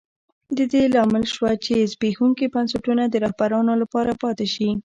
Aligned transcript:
د 0.57 0.59
دې 0.71 0.83
لامل 0.93 1.23
شوه 1.33 1.51
چې 1.65 1.89
زبېښونکي 1.91 2.45
بنسټونه 2.55 3.03
د 3.07 3.15
رهبرانو 3.25 3.73
لپاره 3.81 4.11
پاتې 4.23 4.47
شي. 4.53 4.69